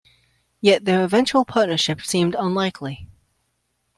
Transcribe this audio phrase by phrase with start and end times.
[0.61, 3.07] Yet their eventual partnership seemed unlikely.